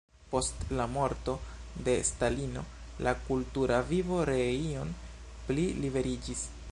Post 0.29 0.61
la 0.77 0.85
morto 0.93 1.35
de 1.87 1.95
Stalino 2.09 2.63
la 3.07 3.13
kultura 3.27 3.83
vivo 3.93 4.19
ree 4.33 4.51
iom 4.65 4.97
pli 5.51 5.71
liberiĝis. 5.85 6.43